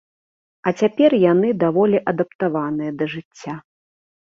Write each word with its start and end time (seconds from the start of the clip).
А 0.71 0.71
цяпер 0.83 1.11
яны 1.31 1.51
даволі 1.65 2.03
адаптаваныя 2.13 2.91
да 3.03 3.11
жыцця. 3.15 3.53